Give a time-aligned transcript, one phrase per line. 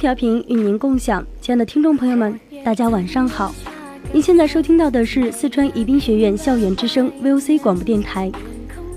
[0.00, 3.54] 调频与您共享，亲爱的听众朋友们，大家晚上好。
[4.14, 8.32] 您现在收听到的是四川宜宾学院校园之声 VOC 广播电台，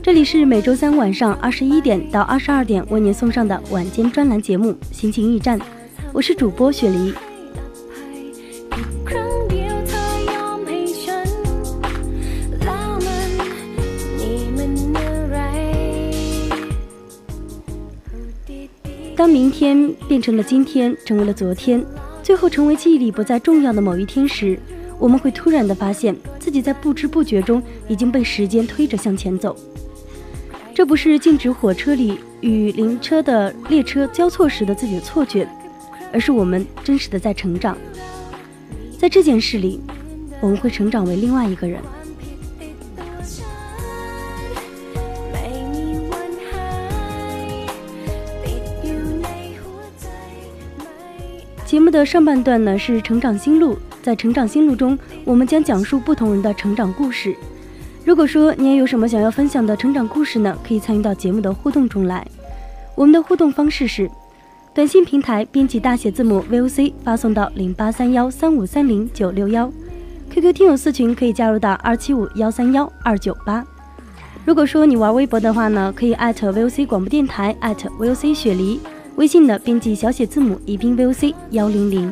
[0.02, 5.60] 这里是每周三晚上二十一点到二十二点为您送上的晚间专栏节目《心情驿站》，
[6.14, 7.14] 我是主播雪梨。
[19.24, 21.82] 当明天变成了今天，成为了昨天，
[22.22, 24.60] 最后成为记忆里不再重要的某一天时，
[25.00, 29.56] 我们会突然的发现自己在不知不觉中已经被时间推着向前走。
[30.76, 35.48] 这不是静止火车里与灵车的列车交错时的自己的错觉，
[36.12, 37.78] 而是我们真实的在成长。
[39.00, 39.80] 在这件事里，
[40.42, 41.80] 我们会成长为另外一个人。
[51.74, 54.96] 节目的上半段呢是成长心路，在成长心路中，
[55.26, 57.36] 我们将讲述不同人的成长故事。
[58.06, 62.28] 如果说你也有什么想要分享的成长故事呢，可以参与到节目的互动中来。
[62.94, 64.08] 我们的互动方式是：
[64.72, 69.68] 短信平台编辑大写字母 VOC 发送到零八三幺三五三零九六幺
[70.30, 73.66] ，QQ 听友四群可以加入到二七五幺三幺二九八。
[74.46, 78.80] 如果说你玩微博的话呢，可以艾特 VOC 广播电台，艾特 VOC 雪梨。
[79.16, 82.12] 微信的编辑小写字母宜宾 VOC 幺零零。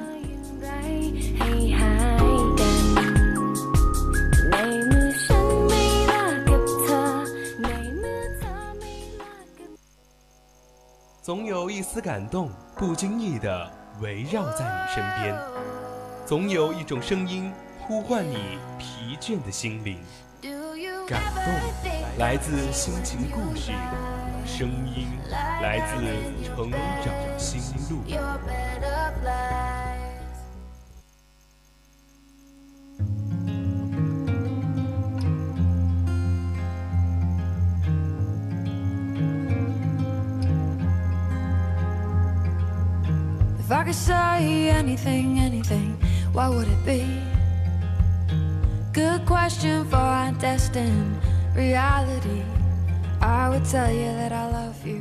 [11.24, 13.68] 总有一丝感动，不经意的
[14.00, 15.36] 围绕在你身边；
[16.26, 18.38] 总有一种声音呼唤你
[18.78, 19.98] 疲倦的心灵。
[21.12, 21.54] 感动
[22.18, 23.74] 来自心情故事。
[24.46, 25.10] 声音
[25.62, 28.02] 来自成长心路。
[43.60, 45.98] If I could say anything, anything,
[46.32, 47.31] what would it be?
[48.94, 51.16] Good question for our destined
[51.56, 52.44] reality.
[53.22, 55.00] i would tell you that i love you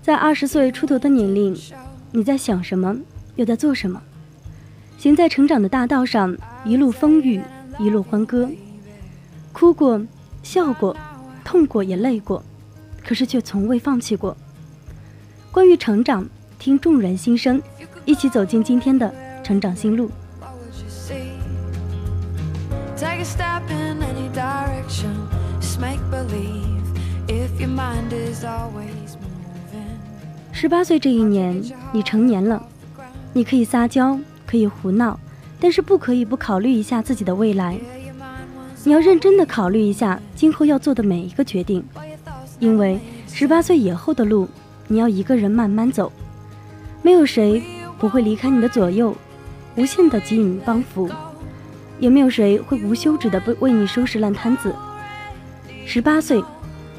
[0.00, 1.54] 在二十岁出头的年龄，
[2.10, 2.96] 你在想什么？
[3.36, 4.00] 又在做什么？
[4.96, 6.34] 行在成长的大道上，
[6.64, 7.42] 一路风雨，
[7.78, 8.48] 一路欢歌，
[9.52, 10.00] 哭过，
[10.42, 10.96] 笑过，
[11.44, 12.42] 痛过，也累过，
[13.06, 14.34] 可是却从未放弃过。
[15.52, 16.26] 关于成长，
[16.58, 17.60] 听众人心声，
[18.06, 19.14] 一起走进今天的
[19.44, 20.10] 成长心路。
[30.52, 32.60] 十八岁这一年，你成年了，
[33.32, 35.16] 你可以撒娇，可以胡闹，
[35.60, 37.78] 但是不可以不考虑一下自己的未来。
[38.82, 41.84] 你要认真的考虑一下今后要做的每一个决定，
[42.58, 42.98] 因为
[43.28, 44.48] 十八岁以后的路，
[44.88, 46.10] 你要一个人慢慢走，
[47.02, 47.62] 没有谁
[48.00, 49.14] 不会离开你的左右，
[49.76, 51.08] 无限的给予你帮扶，
[51.98, 54.74] 也没有谁会无休止的为为你收拾烂摊子。
[55.84, 56.42] 十八岁，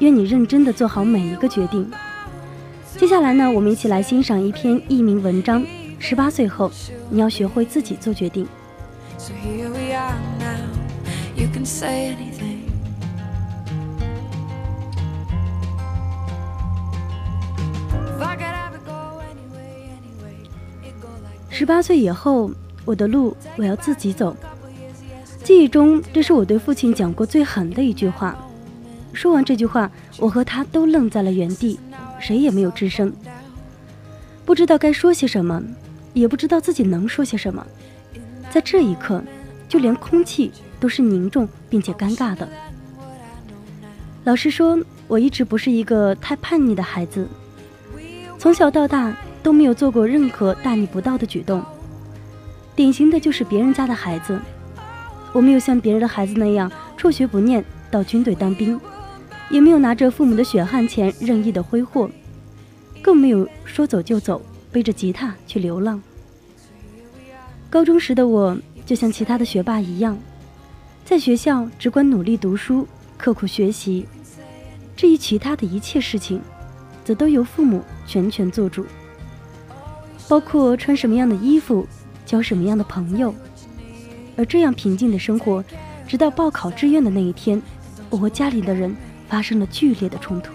[0.00, 1.90] 愿你认真的做好每一个决定。
[2.96, 5.64] 接下来呢，我们一起来欣赏一篇佚名文章。
[5.98, 6.70] 十八岁后，
[7.08, 8.46] 你要学会自己做决定。
[21.48, 22.50] 十八岁以后，
[22.84, 24.34] 我的路我要自己走。
[25.50, 28.38] 记忆中，这是我对父亲讲过最狠的一句话。
[29.12, 31.76] 说完这句话，我和他都愣在了原地，
[32.20, 33.12] 谁也没有吱声，
[34.44, 35.60] 不知道该说些什么，
[36.12, 37.66] 也不知道自己能说些什么。
[38.48, 39.24] 在这一刻，
[39.68, 42.48] 就连空气都是凝重并且尴尬的。
[44.22, 47.26] 老实说，我一直不是一个太叛逆的孩子，
[48.38, 49.12] 从小到大
[49.42, 51.60] 都没有做过任何大逆不道的举动，
[52.76, 54.38] 典型的就是别人家的孩子。
[55.32, 58.78] 我没有像别人的孩子那样辍学不念，到军队当兵，
[59.48, 62.10] 也没有拿着父母的血汗钱任意的挥霍，
[63.00, 64.42] 更没有说走就走，
[64.72, 66.02] 背着吉他去流浪。
[67.68, 70.18] 高中时的我，就像其他的学霸一样，
[71.04, 72.86] 在学校只管努力读书、
[73.16, 74.06] 刻苦学习，
[74.96, 76.40] 至于其他的一切事情，
[77.04, 78.84] 则都由父母全权做主，
[80.28, 81.86] 包括穿什么样的衣服、
[82.26, 83.32] 交什么样的朋友。
[84.40, 85.62] 而这样平静的生活，
[86.08, 87.60] 直到报考志愿的那一天，
[88.08, 88.96] 我和家里的人
[89.28, 90.52] 发生了剧烈的冲突。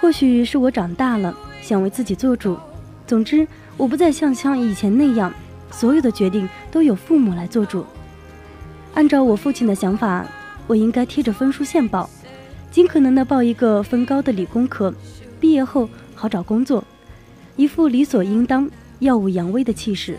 [0.00, 2.56] 或许是我长大了，想为自己做主。
[3.08, 3.44] 总之，
[3.76, 5.34] 我不再像像以前那样，
[5.72, 7.84] 所有的决定都由父母来做主。
[8.94, 10.24] 按照我父亲的想法。
[10.66, 12.08] 我应该贴着分数线报，
[12.70, 14.94] 尽可能的报一个分高的理工科，
[15.38, 16.82] 毕业后好找工作，
[17.56, 18.70] 一副理所应当、
[19.00, 20.18] 耀武扬威的气势。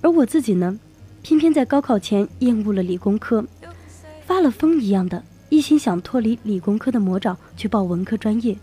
[0.00, 0.78] 而我自己呢，
[1.22, 3.44] 偏偏在高考前厌恶了理工科，
[4.26, 8.56] 发了疯一样的，一心想脱离理工科的魔爪去报文科专业，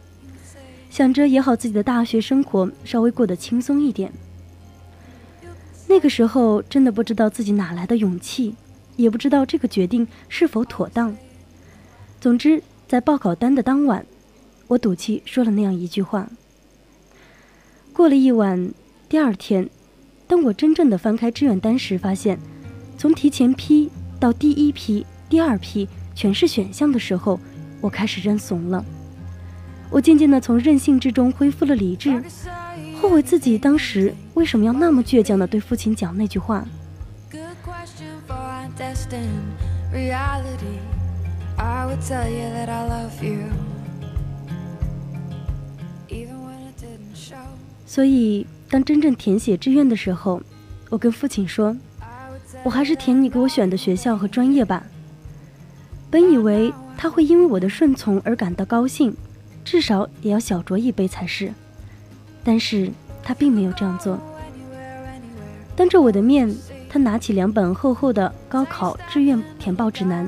[0.89, 4.12] 想着也好自己的大学生活稍微过得轻松一点。
[5.88, 8.54] 那个时候真的不知道自己哪来的勇气。
[9.00, 11.16] 也不知道这个决定是否妥当。
[12.19, 14.06] 总之，在报考单的当晚，
[14.68, 16.30] 我赌气说了那样一句话。
[17.94, 18.74] 过了一晚，
[19.07, 19.69] 第二天，
[20.28, 22.38] 当我真正的翻开志愿单时，发现
[22.98, 27.40] 从提前批到第一批、第二批全是选项的时候，
[27.80, 28.84] 我开始认怂了。
[29.90, 32.22] 我渐渐的从任性之中恢复了理智，
[33.02, 36.68] 后悔自己当时为什么要那么倔强的对父亲讲那句话。
[39.09, 39.57] Lost in
[39.91, 40.79] reality,
[41.57, 43.50] I would tell you that I love you.
[47.85, 50.41] 所以，当真正填写志愿的时候，
[50.89, 51.75] 我跟父亲说
[52.63, 54.83] ：“我还是填你给我选的学校和专业吧。”
[56.11, 59.15] 本以为他会因为我的顺从而感到高兴，
[59.63, 61.51] 至少也要小酌一杯才是。
[62.44, 62.89] 但是
[63.21, 64.19] 他并没有这样做，
[65.75, 66.56] 当着我的面。
[66.89, 70.27] 他拿起两本厚厚的高考志愿填报指南，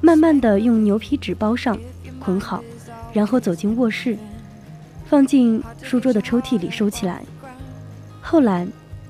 [0.00, 1.76] 慢慢的用牛皮纸包上，
[2.20, 2.62] 捆好，
[3.12, 4.16] 然后走进卧室，
[5.06, 7.24] 放进书桌的抽屉里收起来。
[8.22, 8.66] 后来，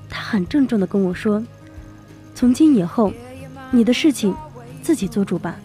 [0.09, 1.45] 他很郑重的跟我说
[2.33, 3.13] ：“从今以后，
[3.69, 4.35] 你的事情
[4.81, 5.55] 自己做主吧。”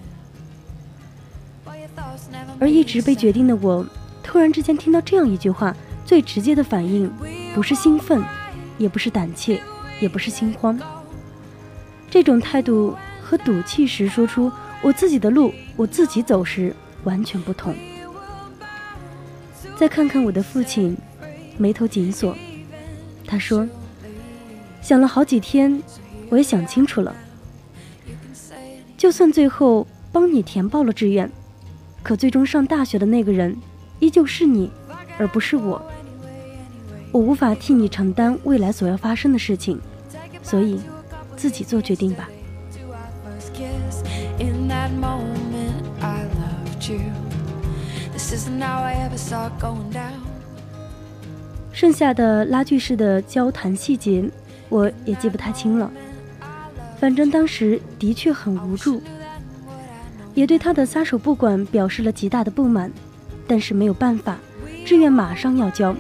[2.61, 3.87] 而一直被决定的我，
[4.23, 5.75] 突然之间听到这样一句话，
[6.05, 7.11] 最直接的反应
[7.55, 8.23] 不是兴奋，
[8.77, 9.59] 也不是胆怯。
[10.01, 10.79] 也不是心慌，
[12.11, 14.51] 这种态度和赌气时说出
[14.83, 16.75] “我自己的路我自己走”时
[17.05, 17.75] 完全不同。
[19.77, 20.97] 再看看我的父亲，
[21.57, 22.37] 眉头紧锁。
[23.27, 23.69] 他说
[24.83, 25.83] ：“想了好几天，
[26.29, 27.15] 我也想清楚了。
[28.97, 31.31] 就算最后帮你填报了志愿，
[32.03, 33.57] 可最终上大学的那个人
[33.99, 34.71] 依旧是你，
[35.17, 35.81] 而不是我。
[37.13, 39.81] 我无法替你承担未来所要发生的事情。”
[40.43, 40.81] 所以，
[41.37, 42.29] 自己做决定吧。
[51.73, 54.25] 剩下的拉锯式的交谈细节，
[54.69, 55.91] 我也记不太清了。
[56.99, 59.03] 反正当时的确很无助，
[60.35, 62.91] 也对他的撒手不管表示了极大的不满。
[63.47, 64.39] 但是没有办法，
[64.85, 65.95] 志愿马上要交，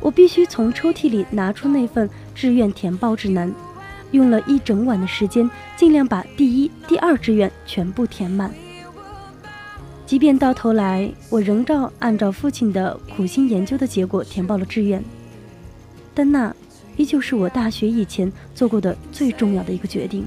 [0.00, 3.52] 我必须从抽屉里拿出那份志愿填报指南。
[4.14, 8.54] 用了一整晚的时间，尽量把第一、第二志愿全部填满。
[10.06, 15.02] 即便到头来，我仍照按照父亲的苦心研究的结果填报了志愿，
[16.14, 16.54] 但那
[16.96, 20.24] 依旧是我大学以前做过的最重要的一个决定。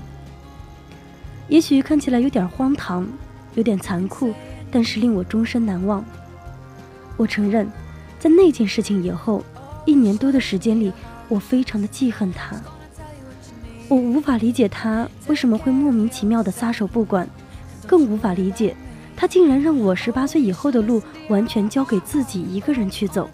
[1.47, 3.07] 也许看起来有点荒唐，
[3.55, 4.33] 有点残酷，
[4.69, 6.03] 但是令我终身难忘。
[7.15, 7.71] 我承认，
[8.19, 9.41] 在那件事情以后
[9.85, 10.91] 一年多的时间里，
[11.29, 12.61] 我非常的记恨他。
[13.89, 17.27] 我无法理解他为什么会莫名其妙的撒手不管，
[17.87, 18.75] 更无法理解
[19.15, 23.29] 他竟然让我十八岁以后的路完全交给自己一个人去走。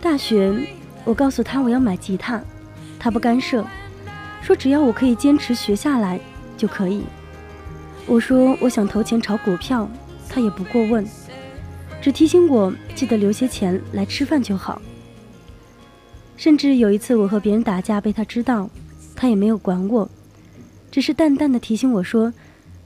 [0.00, 0.52] 大学，
[1.04, 2.42] 我告诉他我要买吉他，
[2.98, 3.64] 他不干涉，
[4.40, 6.18] 说只要我可以坚持学下来
[6.56, 7.04] 就可以。
[8.10, 9.88] 我说我想投钱炒股票，
[10.28, 11.06] 他也不过问，
[12.02, 14.82] 只提醒我记得留些钱来吃饭就好。
[16.36, 18.68] 甚至有一次我和别人打架被他知道，
[19.14, 20.10] 他也没有管我，
[20.90, 22.34] 只是淡淡的提醒我说，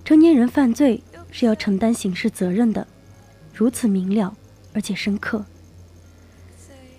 [0.04, 2.86] 成年人犯罪是要承担刑事责任的，
[3.54, 4.36] 如此明了
[4.74, 5.42] 而且深刻。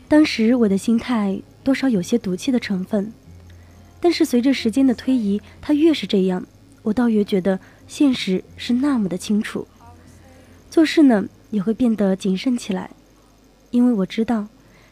[0.08, 3.14] 当时我的心态多少有些赌气的成分，
[4.02, 6.44] 但是随着时间的推移，他越是这样，
[6.82, 7.60] 我倒越觉得。
[7.88, 9.68] 现实是那么的清楚，
[10.70, 12.90] 做事呢也会变得谨慎起来，
[13.72, 14.48] 因为我知道，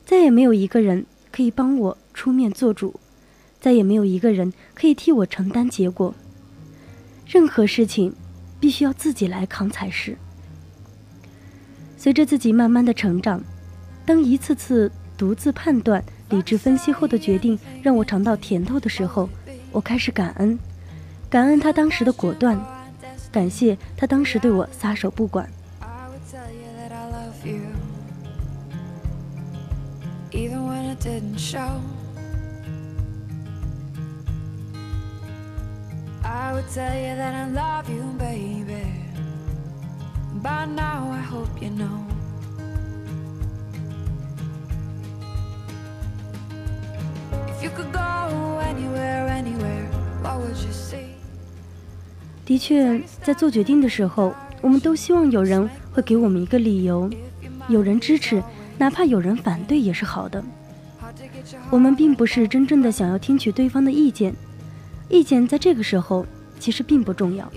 [0.06, 3.00] 再也没有一个人可以帮我出面做主，
[3.60, 6.14] 再也没有一个人可以替我承担结果。
[7.26, 8.14] 任何事情，
[8.60, 10.18] 必须要自己来扛才是。
[11.98, 13.42] 随着自己慢慢的成长，
[14.06, 19.30] 当一次次独自判断、理智分析后的决定让我尝到甜头的时候，
[19.72, 20.60] 我开始感恩，
[21.30, 22.60] 感恩他当时的果断。
[23.34, 25.50] 感谢他当时对我撒手不管。
[52.54, 54.32] 的确，在做决定的时候，
[54.62, 57.10] 我们都希望有人会给我们一个理由，
[57.68, 58.44] 有人支持，
[58.78, 60.44] 哪怕有人反对也是好的。
[61.72, 64.36] 我们并不是真正的想要听取对方的意见，
[65.10, 66.28] 意见在这个时候
[66.60, 67.52] 其实并不重要。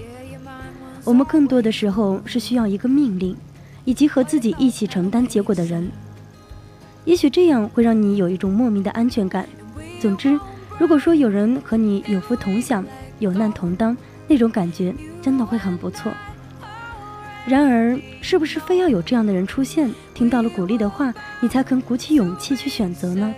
[1.05, 3.37] 我们更多的时候是需要一个命令，
[3.85, 5.91] 以及和自己一起承担结果的人。
[7.05, 9.47] 也许这样会让你有一种莫名的安全感。
[10.00, 10.41] 总之，
[10.79, 12.83] 如果说有人和你有福同享，
[13.19, 13.95] 有难同当。
[14.28, 16.12] 那种感觉真的会很不错。
[17.47, 23.33] 然而，是不是非要有这样的人出现，听到了鼓励的话，你才肯鼓起勇气去选择呢？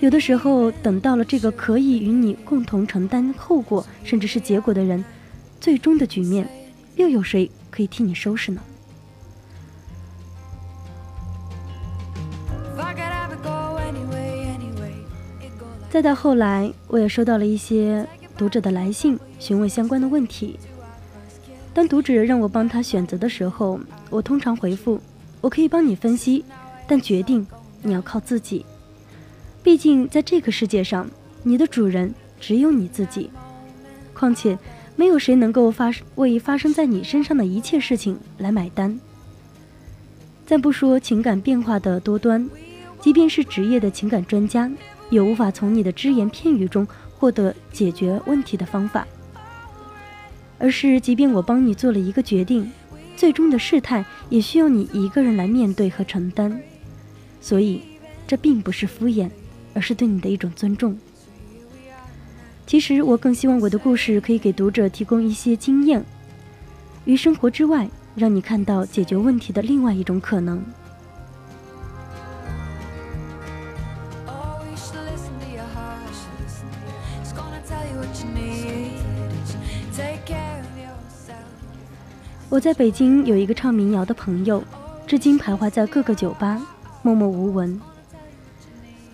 [0.00, 5.04] 有的时候，等到了这个可以与你共同承担后果，甚至是结果的人，
[5.60, 6.48] 最终的局面，
[6.96, 8.62] 又有谁可以替你收拾呢？
[15.90, 18.06] 再到后来，我也收到了一些。
[18.40, 20.58] 读者的来信询问相关的问题。
[21.74, 23.78] 当读者让我帮他选择的时候，
[24.08, 24.98] 我通常回复：
[25.42, 26.42] 我可以帮你分析，
[26.88, 27.46] 但决定
[27.82, 28.64] 你要靠自己。
[29.62, 31.06] 毕竟在这个世界上，
[31.42, 33.28] 你的主人只有你自己。
[34.14, 34.58] 况且，
[34.96, 38.98] 没有谁能够发为发生在你身上的一切事情来买单。
[40.46, 42.48] 暂不说情感变化的多端，
[43.02, 44.72] 即便是职业的情感专家，
[45.10, 46.88] 也无法从你的只言片语中。
[47.20, 49.06] 获得解决问题的方法，
[50.58, 52.72] 而是即便我帮你做了一个决定，
[53.14, 56.58] 最终的事态也需要你一个人来面对和承担。
[57.42, 57.82] 所以，
[58.26, 59.28] 这并不是敷衍，
[59.74, 60.98] 而是对你的一种尊重。
[62.66, 66.02] 其实，我更希望我的故事可以给读者提供一些经验，
[67.04, 70.64] 于生活之外，让你看到解决问题的另外一种可能。
[82.50, 84.60] 我在北京有一个唱民谣的朋友，
[85.06, 86.60] 至今徘徊在各个酒吧，
[87.00, 87.80] 默默无闻。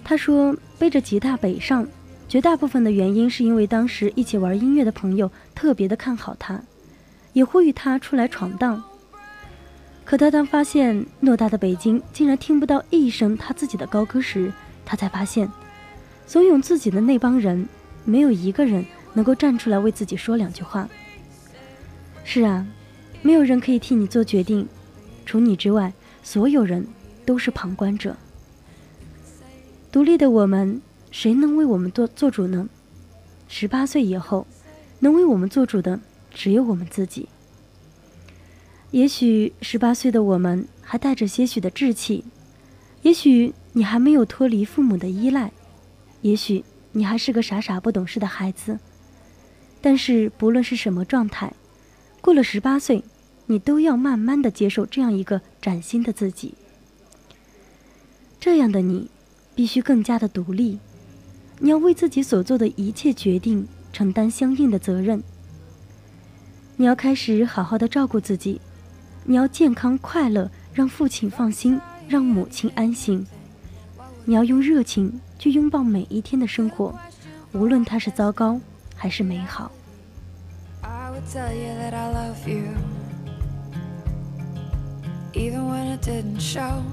[0.02, 1.86] 他说背着吉他北上，
[2.26, 6.58] 绝大部分的原因是因为当时一起玩音乐的朋友特别的看好他，
[7.34, 8.82] 也呼吁他出来闯荡。
[10.02, 14.50] 可他当发现偌大的北京竟然听不到一声他自己的高歌时，
[14.86, 15.46] 他才发现，
[16.26, 17.68] 怂恿自己的那帮人，
[18.06, 20.88] 没有一个人能够站出来为自己说两句话。
[22.24, 22.66] 是啊。
[23.22, 24.68] 没有人可以替你做决定，
[25.24, 25.92] 除你之外，
[26.22, 26.86] 所有人
[27.24, 28.16] 都是旁观者。
[29.90, 30.80] 独立的我们，
[31.10, 32.68] 谁能为我们做做主呢？
[33.48, 34.46] 十八岁以后，
[35.00, 36.00] 能为我们做主的
[36.32, 37.28] 只有我们自己。
[38.92, 42.24] 也许十八岁的我们还带着些许的稚气，
[43.02, 45.50] 也许你还没有脱离父母的依赖，
[46.22, 48.78] 也许你还是个傻傻不懂事的孩子。
[49.80, 51.52] 但是不论是什么状态，
[52.26, 53.04] 过了十八岁。
[53.48, 56.54] 你都要慢慢的接受这样一个崭新的自己。
[58.40, 59.08] 这样的你，
[59.54, 60.80] 必须更加的独立。
[61.60, 65.22] 你要为自己所做的一切决定承担相应的责任。
[66.74, 68.60] 你要开始好好的照顾自己，
[69.22, 73.24] 你要健康快乐，让父亲放心，让母亲安心。
[74.24, 76.92] 你要用热情去拥抱每一天的生活，
[77.52, 78.60] 无论它是糟糕
[78.96, 79.70] 还是美好。
[81.34, 82.76] I love you
[85.34, 86.84] Even when it didn't show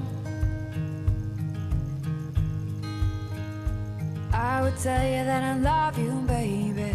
[4.34, 6.94] I would tell you that I love you, baby.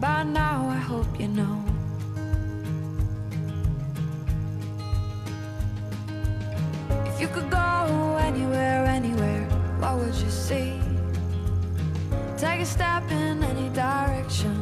[0.00, 1.64] By now, I hope you know.
[7.06, 9.44] If you could go anywhere, anywhere,
[9.80, 10.80] what would you see?
[12.36, 14.61] Take a step in any direction,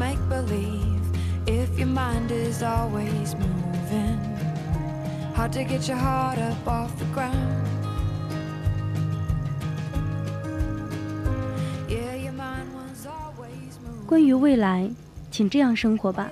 [0.00, 0.98] make believe.
[1.46, 4.18] If your mind is always moving,
[5.34, 7.36] hard to get your heart up off the ground.
[14.06, 14.90] 关于未来，
[15.30, 16.30] 请这样生活吧。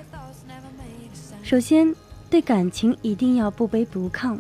[1.42, 1.94] 首先，
[2.28, 4.38] 对感情一定要不卑不亢。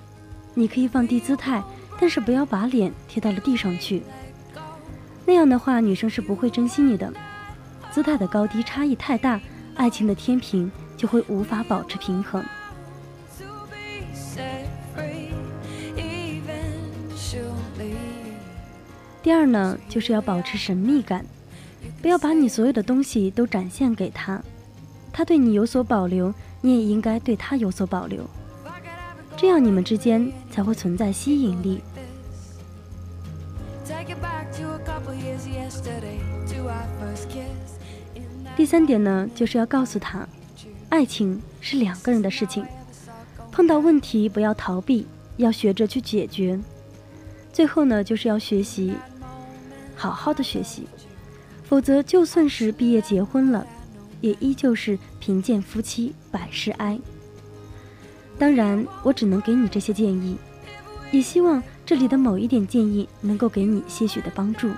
[0.54, 1.62] 你可以放低姿态，
[2.00, 4.02] 但是不要把脸贴到了地上去。
[5.24, 7.12] 那样的话，女生是不会珍惜你的。
[7.92, 9.40] 姿态的高低差异太大，
[9.74, 12.44] 爱情的天平就会无法保持平衡。
[19.20, 21.24] 第二呢，就是要保持神秘感，
[22.00, 24.40] 不要把你所有的东西都展现给他，
[25.12, 28.24] 他对你有所保留，你也应该对他有所保留，
[29.36, 31.80] 这样你们之间才会存在吸引力。
[33.84, 37.57] take it back to a couple years yesterday to our first kiss。
[38.58, 40.28] 第三点呢，就是要告诉他，
[40.88, 42.66] 爱情是两个人的事情，
[43.52, 46.58] 碰到问题不要逃避，要学着去解决。
[47.52, 48.94] 最后呢，就是要学习，
[49.94, 50.88] 好好的学习。
[51.62, 53.64] 否则，就算是毕业结婚了，
[54.20, 56.98] 也依旧是贫贱夫妻百事哀。
[58.40, 60.36] 当然，我只能给你这些建议，
[61.12, 64.68] 也希望这里的某一点建议能够给你些许的帮助。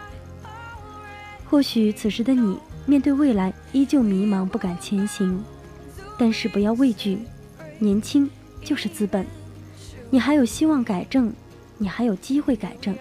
[1.49, 2.59] 或许此时的你
[2.91, 5.45] 面对未来依旧迷茫，不敢前行，
[6.19, 7.21] 但是不要畏惧，
[7.79, 8.29] 年轻
[8.65, 9.25] 就是资本，
[10.11, 11.33] 你还有希望改正，
[11.79, 12.93] 你还有机会改正，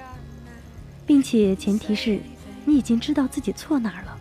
[1.08, 2.20] 并且前提是。
[2.66, 4.16] 你已经知道自己错哪儿了。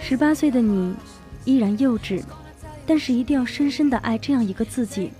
[0.00, 0.96] 十八岁的你
[1.44, 2.20] 依然幼稚，
[2.84, 5.12] 但是一定要深深的爱这样一个自己。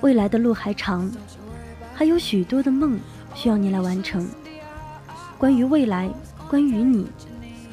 [0.00, 1.10] 未来的路还长，
[1.94, 2.98] 还有许多的梦
[3.34, 4.26] 需要你来完成。
[5.36, 6.10] 关于未来，
[6.48, 7.06] 关于你，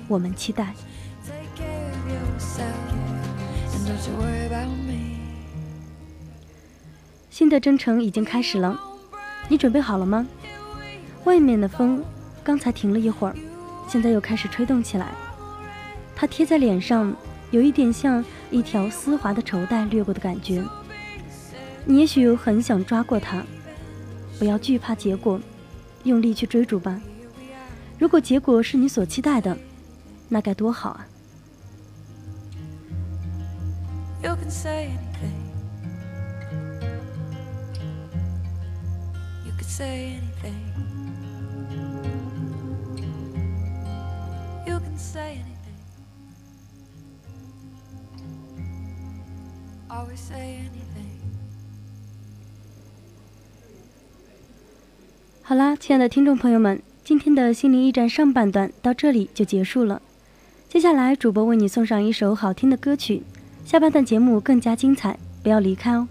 [0.07, 0.73] 我们期待。
[7.29, 8.77] 新的征程已经开始了，
[9.47, 10.27] 你准备好了吗？
[11.23, 12.03] 外面的风
[12.43, 13.35] 刚才停了一会儿，
[13.87, 15.07] 现在又开始吹动起来。
[16.13, 17.15] 它贴在脸上，
[17.51, 20.61] 有一点像一条丝滑的绸带掠过的感觉。
[21.89, 23.41] 你也许很想抓过他，
[24.37, 25.39] 不要惧怕结果，
[26.03, 26.99] 用力去追逐吧。
[27.97, 29.57] 如果结果是你所期待的，
[30.27, 31.07] 那该多好啊
[49.89, 50.86] Always say anything.
[55.49, 60.01] 好啦，亲爱的听众朋友们，今天的心灵驿站上半段到这里就结束了。
[60.67, 63.23] 接下来，主播为你送上一首好听的歌曲，
[63.63, 66.05] 下半段节目更加精彩，不要离开哦。